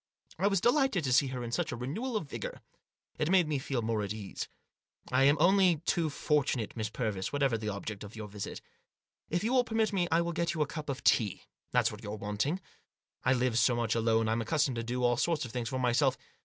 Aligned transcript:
I 0.39 0.47
was 0.47 0.59
delighted 0.61 1.03
to 1.03 1.13
see 1.13 1.27
in 1.29 1.31
her 1.33 1.51
such 1.51 1.71
a 1.71 1.75
renewal 1.75 2.17
of 2.17 2.27
vigour. 2.27 2.61
It 3.19 3.29
made 3.29 3.47
me 3.47 3.59
feel 3.59 3.83
more 3.83 4.01
at 4.01 4.11
my 4.11 4.17
ease." 4.17 4.47
I 5.11 5.25
am 5.25 5.37
only 5.39 5.75
too 5.85 6.09
fortunate, 6.09 6.75
Miss 6.75 6.89
Purvis, 6.89 7.31
whatever 7.31 7.55
the 7.55 7.69
object 7.69 8.03
of 8.03 8.15
your 8.15 8.27
visit. 8.27 8.61
If 9.29 9.43
you 9.43 9.53
will 9.53 9.63
permit 9.63 9.93
me 9.93 10.07
I 10.11 10.21
will 10.21 10.33
get 10.33 10.55
you 10.55 10.63
a 10.63 10.65
cup 10.65 10.89
of 10.89 11.03
tea; 11.03 11.43
that's 11.71 11.91
what 11.91 12.01
you're 12.01 12.15
wanting. 12.17 12.59
I 13.23 13.33
live 13.33 13.59
so 13.59 13.75
much 13.75 13.93
alone 13.93 14.27
I'm 14.27 14.41
accustomed 14.41 14.77
to 14.77 14.83
do 14.83 15.03
all 15.03 15.17
sorts 15.17 15.45
of 15.45 15.51
things 15.51 15.69
for 15.69 15.77
myself. 15.77 16.17